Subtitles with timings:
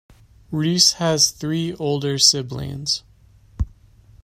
[0.49, 3.03] Reese has three older siblings.